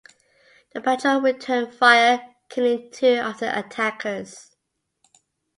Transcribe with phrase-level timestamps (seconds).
[0.73, 4.55] The patrol returned fire, killing two of the attackers.